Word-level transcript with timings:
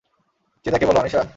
চিদাকে 0.65 0.85
বলো-- 0.85 1.01
আনিশা? 1.01 1.21